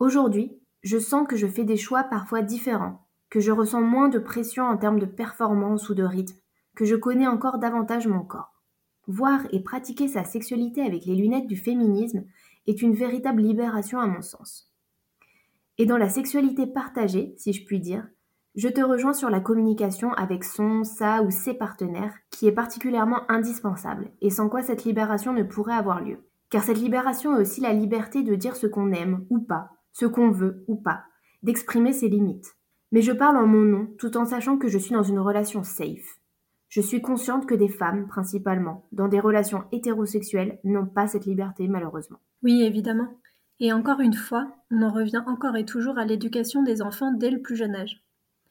Aujourd'hui, 0.00 0.50
je 0.82 0.98
sens 0.98 1.28
que 1.28 1.36
je 1.36 1.46
fais 1.46 1.62
des 1.62 1.76
choix 1.76 2.02
parfois 2.02 2.42
différents, 2.42 3.06
que 3.30 3.38
je 3.38 3.52
ressens 3.52 3.82
moins 3.82 4.08
de 4.08 4.18
pression 4.18 4.64
en 4.64 4.76
termes 4.76 4.98
de 4.98 5.06
performance 5.06 5.88
ou 5.88 5.94
de 5.94 6.02
rythme, 6.02 6.40
que 6.74 6.84
je 6.84 6.96
connais 6.96 7.28
encore 7.28 7.58
davantage 7.58 8.08
mon 8.08 8.24
corps. 8.24 8.64
Voir 9.06 9.42
et 9.52 9.62
pratiquer 9.62 10.08
sa 10.08 10.24
sexualité 10.24 10.82
avec 10.82 11.04
les 11.04 11.14
lunettes 11.14 11.46
du 11.46 11.56
féminisme 11.56 12.24
est 12.66 12.82
une 12.82 12.94
véritable 12.94 13.42
libération 13.42 14.00
à 14.00 14.08
mon 14.08 14.22
sens. 14.22 14.72
Et 15.78 15.86
dans 15.86 15.98
la 15.98 16.08
sexualité 16.08 16.66
partagée, 16.66 17.32
si 17.36 17.52
je 17.52 17.64
puis 17.64 17.78
dire, 17.78 18.08
je 18.54 18.68
te 18.68 18.80
rejoins 18.80 19.14
sur 19.14 19.30
la 19.30 19.40
communication 19.40 20.12
avec 20.12 20.44
son, 20.44 20.84
sa 20.84 21.22
ou 21.22 21.30
ses 21.30 21.54
partenaires, 21.54 22.14
qui 22.30 22.46
est 22.46 22.52
particulièrement 22.52 23.28
indispensable, 23.28 24.10
et 24.20 24.30
sans 24.30 24.48
quoi 24.48 24.62
cette 24.62 24.84
libération 24.84 25.32
ne 25.32 25.42
pourrait 25.42 25.74
avoir 25.74 26.00
lieu. 26.00 26.18
Car 26.50 26.62
cette 26.62 26.78
libération 26.78 27.36
est 27.36 27.40
aussi 27.40 27.60
la 27.60 27.72
liberté 27.72 28.22
de 28.22 28.36
dire 28.36 28.54
ce 28.54 28.68
qu'on 28.68 28.92
aime 28.92 29.26
ou 29.28 29.40
pas, 29.40 29.70
ce 29.92 30.06
qu'on 30.06 30.30
veut 30.30 30.64
ou 30.68 30.76
pas, 30.76 31.02
d'exprimer 31.42 31.92
ses 31.92 32.08
limites. 32.08 32.54
Mais 32.92 33.02
je 33.02 33.10
parle 33.10 33.38
en 33.38 33.46
mon 33.46 33.62
nom, 33.62 33.88
tout 33.98 34.16
en 34.16 34.24
sachant 34.24 34.56
que 34.56 34.68
je 34.68 34.78
suis 34.78 34.94
dans 34.94 35.02
une 35.02 35.18
relation 35.18 35.64
safe. 35.64 36.20
Je 36.68 36.80
suis 36.80 37.02
consciente 37.02 37.46
que 37.46 37.56
des 37.56 37.68
femmes, 37.68 38.06
principalement, 38.06 38.86
dans 38.92 39.08
des 39.08 39.20
relations 39.20 39.64
hétérosexuelles, 39.72 40.60
n'ont 40.62 40.86
pas 40.86 41.08
cette 41.08 41.26
liberté, 41.26 41.66
malheureusement. 41.66 42.18
Oui, 42.44 42.62
évidemment. 42.62 43.18
Et 43.58 43.72
encore 43.72 44.00
une 44.00 44.14
fois, 44.14 44.46
on 44.70 44.82
en 44.82 44.92
revient 44.92 45.22
encore 45.26 45.56
et 45.56 45.64
toujours 45.64 45.98
à 45.98 46.04
l'éducation 46.04 46.62
des 46.62 46.82
enfants 46.82 47.12
dès 47.12 47.30
le 47.30 47.42
plus 47.42 47.56
jeune 47.56 47.74
âge. 47.74 48.03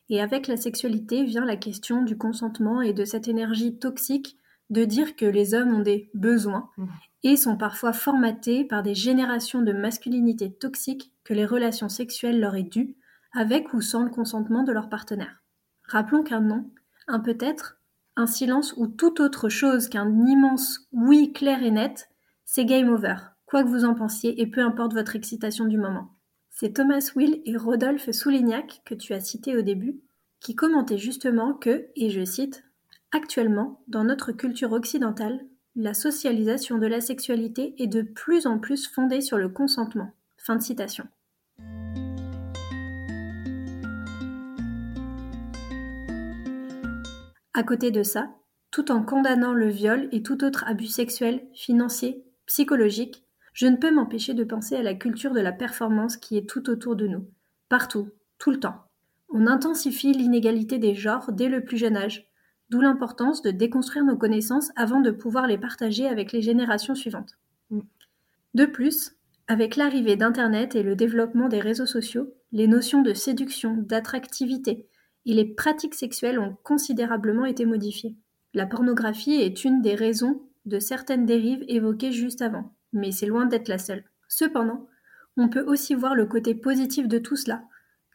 Et 0.10 0.22
avec 0.22 0.48
la 0.48 0.58
sexualité 0.58 1.24
vient 1.24 1.46
la 1.46 1.56
question 1.56 2.04
du 2.04 2.18
consentement 2.18 2.82
et 2.82 2.94
de 2.94 3.06
cette 3.06 3.28
énergie 3.28 3.78
toxique 3.78 4.38
de 4.70 4.86
dire 4.86 5.16
que 5.16 5.26
les 5.26 5.54
hommes 5.54 5.74
ont 5.74 5.82
des 5.82 6.10
besoins 6.14 6.70
mmh. 6.78 6.86
et 7.24 7.36
sont 7.36 7.58
parfois 7.58 7.94
formatés 7.94 8.66
par 8.66 8.84
des 8.84 8.96
générations 8.96 9.62
de 9.62 9.72
masculinité 9.72 10.52
toxique 10.52 11.14
que 11.24 11.34
les 11.34 11.46
relations 11.46 11.90
sexuelles 11.90 12.40
leur 12.40 12.56
est 12.56 12.64
dues, 12.64 12.96
avec 13.34 13.74
ou 13.74 13.82
sans 13.82 14.04
le 14.04 14.10
consentement 14.10 14.64
de 14.64 14.72
leur 14.72 14.90
partenaire. 14.90 15.42
Rappelons 15.86 16.24
qu'un 16.24 16.42
non, 16.42 16.70
un 17.08 17.20
peut-être, 17.20 17.80
un 18.16 18.28
silence 18.28 18.74
ou 18.78 18.88
toute 18.88 19.20
autre 19.20 19.50
chose 19.50 19.90
qu'un 19.90 20.26
immense 20.28 20.88
oui 20.92 21.34
clair 21.34 21.64
et 21.64 21.72
net, 21.72 22.10
c'est 22.46 22.66
game 22.66 22.90
over, 22.90 23.16
quoi 23.46 23.64
que 23.64 23.70
vous 23.70 23.86
en 23.86 23.96
pensiez 23.96 24.42
et 24.42 24.48
peu 24.48 24.62
importe 24.62 24.94
votre 24.94 25.16
excitation 25.16 25.66
du 25.66 25.78
moment. 25.78 26.10
C'est 26.56 26.74
Thomas 26.74 27.10
Will 27.16 27.42
et 27.46 27.58
Rodolphe 27.58 28.12
Soulignac, 28.12 28.84
que 28.86 28.94
tu 28.94 29.14
as 29.14 29.20
cité 29.20 29.58
au 29.58 29.64
début, 29.64 30.02
qui 30.40 30.54
commentaient 30.54 31.00
justement 31.00 31.56
que, 31.56 31.88
et 31.96 32.12
je 32.12 32.24
cite, 32.24 32.64
Actuellement, 33.12 33.82
dans 33.88 34.04
notre 34.04 34.32
culture 34.32 34.72
occidentale, 34.72 35.40
la 35.76 35.96
socialisation 35.96 36.78
de 36.78 36.86
la 36.86 37.02
sexualité 37.02 37.74
est 37.82 37.88
de 37.88 38.04
plus 38.04 38.46
en 38.46 38.60
plus 38.60 38.88
fondée 38.88 39.22
sur 39.22 39.40
le 39.40 39.50
consentement. 39.50 40.12
Fin 40.38 40.56
de 40.56 40.62
citation. 40.62 41.08
À 47.56 47.64
côté 47.64 47.90
de 47.90 48.04
ça, 48.04 48.30
tout 48.70 48.92
en 48.92 49.02
condamnant 49.02 49.54
le 49.54 49.70
viol 49.70 50.08
et 50.12 50.22
tout 50.22 50.44
autre 50.44 50.66
abus 50.68 50.86
sexuel, 50.86 51.48
financier, 51.56 52.24
psychologique, 52.46 53.23
je 53.54 53.68
ne 53.68 53.78
peux 53.78 53.92
m'empêcher 53.92 54.34
de 54.34 54.44
penser 54.44 54.76
à 54.76 54.84
la 54.84 54.96
culture 54.96 55.32
de 55.32 55.40
la 55.40 55.52
performance 55.52 56.18
qui 56.18 56.38
est 56.38 56.50
tout 56.50 56.70
autour 56.70 56.96
de 56.96 57.08
nous, 57.08 57.28
partout, 57.70 58.10
tout 58.40 58.52
le 58.52 58.60
temps. 58.60 58.84
On 59.30 59.48
intensifie 59.48 60.12
l'inégalité 60.12 60.80
des 60.80 60.96
genres 60.96 61.32
dès 61.32 61.50
le 61.50 61.64
plus 61.64 61.78
jeune 61.78 61.96
âge, 61.96 62.28
d'où 62.70 62.82
l'importance 62.82 63.42
de 63.42 63.52
déconstruire 63.52 64.06
nos 64.06 64.18
connaissances 64.18 64.72
avant 64.76 65.02
de 65.02 65.12
pouvoir 65.12 65.48
les 65.48 65.58
partager 65.58 66.08
avec 66.08 66.32
les 66.32 66.42
générations 66.42 66.96
suivantes. 66.96 67.38
Mm. 67.70 67.82
De 68.56 68.66
plus, 68.66 69.16
avec 69.48 69.76
l'arrivée 69.76 70.16
d'Internet 70.16 70.76
et 70.76 70.84
le 70.84 70.96
développement 70.96 71.50
des 71.50 71.60
réseaux 71.60 71.86
sociaux, 71.86 72.34
les 72.52 72.68
notions 72.68 73.02
de 73.02 73.14
séduction, 73.14 73.76
d'attractivité, 73.78 74.88
et 75.26 75.34
les 75.34 75.46
pratiques 75.46 75.96
sexuelles 75.96 76.40
ont 76.40 76.56
considérablement 76.64 77.46
été 77.46 77.66
modifiées. 77.66 78.16
La 78.54 78.66
pornographie 78.66 79.36
est 79.36 79.64
une 79.64 79.82
des 79.82 79.96
raisons 79.96 80.42
de 80.66 80.80
certaines 80.80 81.26
dérives 81.26 81.64
évoquées 81.68 82.12
juste 82.12 82.42
avant, 82.42 82.74
mais 82.94 83.12
c'est 83.12 83.26
loin 83.26 83.46
d'être 83.46 83.68
la 83.68 83.78
seule. 83.78 84.04
Cependant, 84.28 84.88
on 85.36 85.50
peut 85.50 85.64
aussi 85.66 85.96
voir 85.96 86.16
le 86.16 86.26
côté 86.26 86.56
positif 86.56 87.08
de 87.08 87.18
tout 87.18 87.36
cela, 87.36 87.64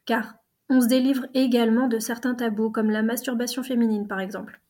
car 0.07 0.37
on 0.71 0.81
se 0.81 0.87
délivre 0.87 1.27
également 1.35 1.89
de 1.89 1.99
certains 1.99 2.35
tabous 2.35 2.71
comme 2.71 2.91
la 2.91 3.03
masturbation 3.03 3.63
féminine 3.63 4.07
par 4.07 4.21
exemple. 4.21 4.61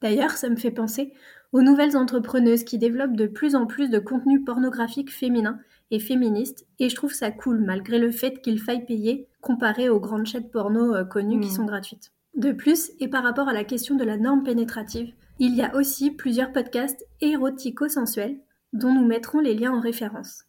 D'ailleurs, 0.00 0.32
ça 0.32 0.48
me 0.48 0.56
fait 0.56 0.70
penser 0.70 1.12
aux 1.52 1.62
nouvelles 1.62 1.96
entrepreneuses 1.96 2.64
qui 2.64 2.78
développent 2.78 3.16
de 3.16 3.26
plus 3.26 3.54
en 3.54 3.66
plus 3.66 3.90
de 3.90 3.98
contenu 3.98 4.44
pornographique 4.44 5.12
féminin 5.12 5.58
et 5.90 5.98
féministe, 5.98 6.66
et 6.78 6.88
je 6.88 6.94
trouve 6.94 7.12
ça 7.12 7.30
cool 7.30 7.60
malgré 7.60 7.98
le 7.98 8.10
fait 8.10 8.40
qu'il 8.40 8.60
faille 8.60 8.84
payer 8.84 9.26
comparé 9.40 9.88
aux 9.88 10.00
grandes 10.00 10.26
chaînes 10.26 10.50
porno 10.50 10.94
euh, 10.94 11.04
connues 11.04 11.40
qui 11.40 11.48
mmh. 11.48 11.54
sont 11.54 11.64
gratuites. 11.64 12.12
De 12.38 12.52
plus, 12.52 12.92
et 13.00 13.08
par 13.08 13.24
rapport 13.24 13.48
à 13.48 13.52
la 13.52 13.64
question 13.64 13.96
de 13.96 14.04
la 14.04 14.16
norme 14.16 14.44
pénétrative, 14.44 15.12
il 15.40 15.56
y 15.56 15.62
a 15.62 15.74
aussi 15.74 16.12
plusieurs 16.12 16.52
podcasts 16.52 17.04
érotico-sensuels 17.20 18.38
dont 18.72 18.94
nous 18.94 19.04
mettrons 19.04 19.40
les 19.40 19.54
liens 19.54 19.72
en 19.72 19.80
référence. 19.80 20.44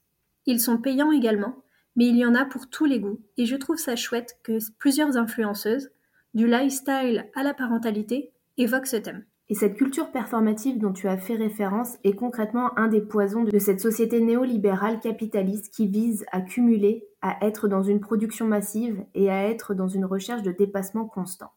Ils 0.45 0.61
sont 0.61 0.77
payants 0.77 1.11
également, 1.11 1.63
mais 1.95 2.05
il 2.05 2.15
y 2.15 2.27
en 2.27 2.35
a 2.35 2.45
pour 2.45 2.69
tous 2.69 2.85
les 2.85 2.99
goûts, 2.99 3.19
et 3.37 3.47
je 3.47 3.55
trouve 3.55 3.77
ça 3.77 3.95
chouette 3.95 4.37
que 4.43 4.59
plusieurs 4.77 5.17
influenceuses, 5.17 5.89
du 6.35 6.45
lifestyle 6.45 7.25
à 7.33 7.41
la 7.41 7.55
parentalité, 7.55 8.33
évoquent 8.57 8.85
ce 8.85 8.97
thème. 8.97 9.25
Et 9.49 9.55
cette 9.55 9.75
culture 9.75 10.11
performative 10.11 10.77
dont 10.77 10.93
tu 10.93 11.07
as 11.07 11.17
fait 11.17 11.37
référence 11.37 11.97
est 12.03 12.13
concrètement 12.13 12.77
un 12.77 12.87
des 12.87 13.01
poisons 13.01 13.45
de 13.45 13.57
cette 13.57 13.79
société 13.79 14.21
néolibérale 14.21 14.99
capitaliste 14.99 15.73
qui 15.73 15.87
vise 15.87 16.23
à 16.31 16.41
cumuler, 16.41 17.07
à 17.23 17.43
être 17.43 17.67
dans 17.67 17.81
une 17.81 17.99
production 17.99 18.45
massive 18.45 19.03
et 19.15 19.31
à 19.31 19.49
être 19.49 19.73
dans 19.73 19.87
une 19.87 20.05
recherche 20.05 20.43
de 20.43 20.51
dépassement 20.51 21.07
constant. 21.07 21.49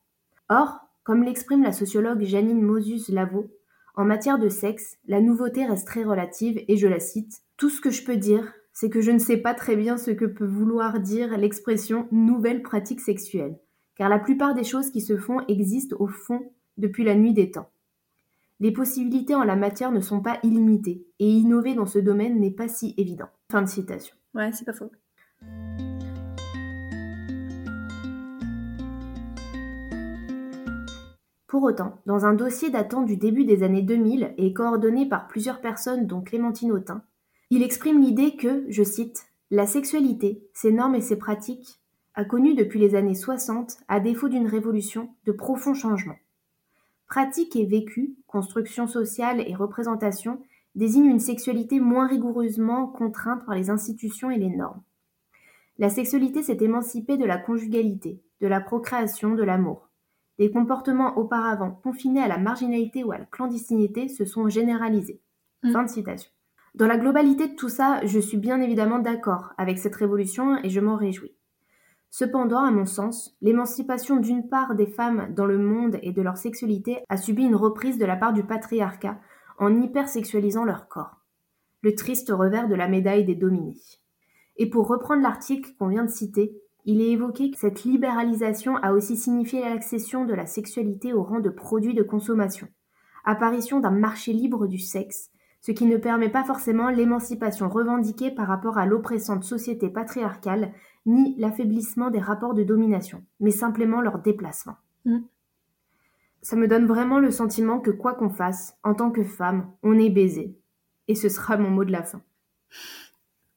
Or, 0.49 0.81
comme 1.05 1.23
l'exprime 1.23 1.63
la 1.63 1.73
sociologue 1.73 2.23
Janine 2.23 2.63
Mosus-Lavaux, 2.63 3.51
en 3.95 4.05
matière 4.05 4.39
de 4.39 4.49
sexe, 4.49 4.97
la 5.07 5.21
nouveauté 5.21 5.67
reste 5.67 5.87
très 5.87 6.05
relative 6.05 6.63
et 6.67 6.77
je 6.77 6.89
la 6.89 7.01
cite 7.01 7.43
Tout 7.57 7.69
ce 7.69 7.81
que 7.81 7.91
je 7.91 8.05
peux 8.05 8.17
dire, 8.17 8.53
c'est 8.73 8.89
que 8.89 9.03
je 9.03 9.11
ne 9.11 9.19
sais 9.19 9.37
pas 9.37 9.55
très 9.55 9.77
bien 9.77 9.99
ce 9.99 10.11
que 10.11 10.25
peut 10.25 10.47
vouloir 10.47 11.01
dire 11.01 11.37
l'expression 11.37 12.09
nouvelle 12.11 12.63
pratique 12.63 13.01
sexuelle, 13.01 13.59
car 13.97 14.09
la 14.09 14.19
plupart 14.19 14.55
des 14.55 14.65
choses 14.65 14.91
qui 14.91 15.01
se 15.03 15.19
font 15.19 15.41
existent 15.49 15.97
au 15.99 16.07
fond 16.07 16.53
depuis 16.79 17.05
la 17.05 17.15
nuit 17.15 17.35
des 17.35 17.51
temps. 17.51 17.71
Les 18.61 18.73
possibilités 18.73 19.35
en 19.35 19.45
la 19.45 19.57
matière 19.57 19.93
ne 19.93 20.01
sont 20.01 20.21
pas 20.21 20.39
illimitées, 20.43 21.05
et 21.19 21.29
innover 21.29 21.75
dans 21.75 21.87
ce 21.87 21.99
domaine 21.99 22.41
n'est 22.41 22.51
pas 22.51 22.69
si 22.69 22.95
évident. 22.97 23.29
Fin 23.51 23.63
de 23.63 23.69
citation. 23.69 24.17
Ouais, 24.35 24.53
c'est 24.53 24.65
pas 24.65 24.73
faux. 24.73 24.91
Pour 31.53 31.65
autant, 31.65 31.99
dans 32.07 32.25
un 32.25 32.33
dossier 32.33 32.71
datant 32.71 33.03
du 33.03 33.19
début 33.19 33.45
des 33.45 33.63
années 33.63 33.83
2000 33.83 34.33
et 34.39 34.55
coordonné 34.55 35.07
par 35.07 35.29
plusieurs 35.29 35.61
personnes 35.61 36.07
dont 36.07 36.23
Clémentine 36.23 36.73
Autain, 36.73 37.03
il 37.51 37.63
exprime 37.63 38.01
l'idée 38.01 38.37
que, 38.37 38.65
je 38.71 38.83
cite, 38.83 39.27
La 39.51 39.67
sexualité, 39.67 40.49
ses 40.55 40.73
normes 40.73 40.95
et 40.95 41.03
ses 41.03 41.17
pratiques, 41.17 41.79
a 42.15 42.25
connu 42.25 42.55
depuis 42.55 42.79
les 42.79 42.95
années 42.95 43.15
60, 43.15 43.77
à 43.87 44.01
défaut 44.01 44.31
d'une 44.31 44.47
révolution, 44.47 45.11
de 45.27 45.33
profonds 45.33 45.75
changements. 45.75 46.17
Pratique 47.07 47.55
et 47.55 47.67
vécu, 47.67 48.17
construction 48.27 48.87
sociale 48.87 49.45
et 49.47 49.55
représentation 49.55 50.41
désignent 50.75 51.11
une 51.11 51.21
sexualité 51.21 51.81
moins 51.81 52.07
rigoureusement 52.07 52.87
contrainte 52.87 53.45
par 53.45 53.57
les 53.57 53.69
institutions 53.69 54.31
et 54.31 54.39
les 54.39 54.49
normes. 54.49 54.81
La 55.77 55.91
sexualité 55.91 56.43
s'est 56.43 56.63
émancipée 56.63 57.19
de 57.19 57.27
la 57.27 57.37
conjugalité, 57.37 58.23
de 58.41 58.47
la 58.47 58.63
procréation, 58.63 59.35
de 59.35 59.43
l'amour. 59.43 59.92
Des 60.43 60.51
comportements 60.51 61.17
auparavant 61.19 61.71
confinés 61.85 62.21
à 62.21 62.27
la 62.27 62.37
marginalité 62.37 63.05
ou 63.05 63.13
à 63.13 63.19
la 63.19 63.27
clandestinité 63.27 64.09
se 64.09 64.25
sont 64.25 64.49
généralisés. 64.49 65.21
Mm. 65.63 65.71
Fin 65.71 65.83
de 65.85 65.89
citation. 65.89 66.33
Dans 66.75 66.89
la 66.89 66.99
globalité 66.99 67.47
de 67.47 67.55
tout 67.55 67.69
ça, 67.69 68.05
je 68.05 68.19
suis 68.19 68.39
bien 68.39 68.61
évidemment 68.61 68.99
d'accord 68.99 69.53
avec 69.57 69.79
cette 69.79 69.95
révolution 69.95 70.59
et 70.65 70.69
je 70.69 70.81
m'en 70.81 70.97
réjouis. 70.97 71.37
Cependant, 72.11 72.65
à 72.65 72.73
mon 72.73 72.87
sens, 72.87 73.37
l'émancipation 73.41 74.17
d'une 74.17 74.49
part 74.49 74.75
des 74.75 74.89
femmes 74.89 75.33
dans 75.33 75.47
le 75.47 75.59
monde 75.59 76.01
et 76.03 76.11
de 76.11 76.23
leur 76.23 76.37
sexualité 76.37 77.05
a 77.09 77.17
subi 77.17 77.45
une 77.45 77.55
reprise 77.55 77.97
de 77.97 78.05
la 78.05 78.17
part 78.17 78.33
du 78.33 78.43
patriarcat 78.43 79.21
en 79.61 79.81
hypersexualisant 79.81 80.65
leur 80.65 80.89
corps. 80.89 81.21
Le 81.83 81.95
triste 81.95 82.33
revers 82.33 82.67
de 82.67 82.75
la 82.75 82.89
médaille 82.89 83.25
des 83.25 83.37
dominés. 83.37 83.79
Et 84.57 84.69
pour 84.69 84.89
reprendre 84.89 85.23
l'article 85.23 85.71
qu'on 85.79 85.87
vient 85.87 86.05
de 86.05 86.11
citer, 86.11 86.61
il 86.85 87.01
est 87.01 87.11
évoqué 87.11 87.51
que 87.51 87.59
cette 87.59 87.85
libéralisation 87.85 88.77
a 88.77 88.93
aussi 88.93 89.17
signifié 89.17 89.61
l'accession 89.61 90.25
de 90.25 90.35
la 90.35 90.47
sexualité 90.47 91.13
au 91.13 91.23
rang 91.23 91.41
de 91.41 91.51
produit 91.51 91.95
de 91.95 92.03
consommation, 92.03 92.69
apparition 93.25 93.81
d'un 93.81 93.91
marché 93.91 94.33
libre 94.33 94.67
du 94.67 94.79
sexe, 94.79 95.31
ce 95.61 95.71
qui 95.71 95.87
ne 95.87 95.97
permet 95.97 96.29
pas 96.29 96.43
forcément 96.43 96.91
l'émancipation 96.91 97.69
revendiquée 97.69 98.33
par 98.33 98.49
rapport 98.49 98.79
à 98.79 98.87
l'oppressante 98.87 99.45
société 99.45 99.89
patriarcale, 99.91 100.73
ni 101.07 101.37
l'affaiblissement 101.39 102.11
des 102.11 102.19
rapports 102.19 102.55
de 102.55 102.65
domination, 102.65 103.25
mais 103.39 103.53
simplement 103.53 104.01
leur 104.01 104.19
déplacement. 104.19 104.77
Mm. 105.05 105.19
Ça 106.43 106.57
me 106.57 106.67
donne 106.67 106.87
vraiment 106.87 107.21
le 107.21 107.31
sentiment 107.31 107.79
que 107.79 107.93
quoi 107.93 108.15
qu'on 108.15 108.29
fasse, 108.31 108.77
en 108.83 108.95
tant 108.95 109.13
que 109.13 109.23
femme, 109.23 109.71
on 109.85 109.97
est 109.97 110.11
baisé. 110.11 110.59
Et 111.07 111.15
ce 111.15 111.29
sera 111.29 111.57
mon 111.57 111.71
mot 111.71 111.85
de 111.85 111.93
la 111.93 112.03
fin. 112.03 112.23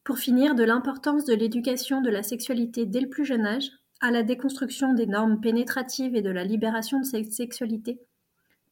Pour 0.06 0.18
finir, 0.18 0.54
de 0.54 0.62
l'importance 0.62 1.24
de 1.24 1.34
l'éducation 1.34 2.00
de 2.00 2.10
la 2.10 2.22
sexualité 2.22 2.86
dès 2.86 3.00
le 3.00 3.08
plus 3.08 3.24
jeune 3.24 3.44
âge, 3.44 3.72
à 4.00 4.12
la 4.12 4.22
déconstruction 4.22 4.94
des 4.94 5.08
normes 5.08 5.40
pénétratives 5.40 6.14
et 6.14 6.22
de 6.22 6.30
la 6.30 6.44
libération 6.44 7.00
de 7.00 7.04
cette 7.04 7.32
sexualité, 7.32 7.98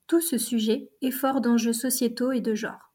tout 0.07 0.21
ce 0.21 0.39
sujet 0.39 0.93
est 1.03 1.11
fort 1.11 1.41
d'enjeux 1.41 1.73
sociétaux 1.73 2.31
et 2.31 2.41
de 2.41 2.55
genre. 2.55 2.93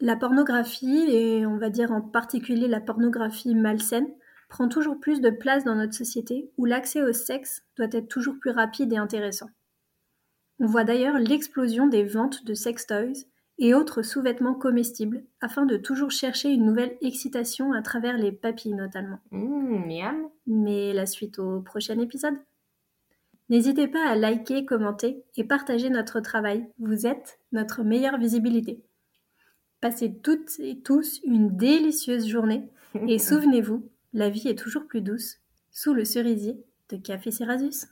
La 0.00 0.16
pornographie, 0.16 1.04
et 1.10 1.44
on 1.44 1.58
va 1.58 1.68
dire 1.68 1.92
en 1.92 2.00
particulier 2.00 2.66
la 2.66 2.80
pornographie 2.80 3.54
malsaine, 3.54 4.08
prend 4.48 4.68
toujours 4.68 4.98
plus 4.98 5.20
de 5.20 5.28
place 5.28 5.62
dans 5.62 5.74
notre 5.74 5.92
société 5.92 6.50
où 6.56 6.64
l'accès 6.64 7.02
au 7.02 7.12
sexe 7.12 7.62
doit 7.76 7.88
être 7.92 8.08
toujours 8.08 8.38
plus 8.40 8.52
rapide 8.52 8.94
et 8.94 8.96
intéressant. 8.96 9.50
On 10.60 10.66
voit 10.66 10.84
d'ailleurs 10.84 11.18
l'explosion 11.18 11.88
des 11.88 12.04
ventes 12.04 12.42
de 12.46 12.54
sex 12.54 12.86
toys 12.86 13.26
et 13.60 13.74
autres 13.74 14.02
sous-vêtements 14.02 14.54
comestibles 14.54 15.22
afin 15.40 15.66
de 15.66 15.76
toujours 15.76 16.10
chercher 16.10 16.48
une 16.48 16.64
nouvelle 16.64 16.96
excitation 17.02 17.72
à 17.72 17.82
travers 17.82 18.16
les 18.16 18.32
papilles 18.32 18.74
notamment. 18.74 19.20
Mmh, 19.30 19.86
miam. 19.86 20.28
Mais 20.46 20.92
la 20.92 21.06
suite 21.06 21.38
au 21.38 21.60
prochain 21.60 21.98
épisode. 21.98 22.34
N'hésitez 23.50 23.86
pas 23.86 24.08
à 24.08 24.16
liker, 24.16 24.64
commenter 24.64 25.22
et 25.36 25.44
partager 25.44 25.90
notre 25.90 26.20
travail. 26.20 26.66
Vous 26.78 27.06
êtes 27.06 27.38
notre 27.52 27.82
meilleure 27.82 28.18
visibilité. 28.18 28.82
Passez 29.80 30.14
toutes 30.22 30.58
et 30.58 30.80
tous 30.80 31.20
une 31.24 31.56
délicieuse 31.56 32.26
journée 32.26 32.68
et 33.06 33.18
souvenez-vous, 33.18 33.86
la 34.14 34.30
vie 34.30 34.48
est 34.48 34.58
toujours 34.58 34.86
plus 34.86 35.02
douce 35.02 35.38
sous 35.70 35.92
le 35.92 36.04
cerisier 36.04 36.56
de 36.88 36.96
Café 36.96 37.30
Cerasus. 37.30 37.86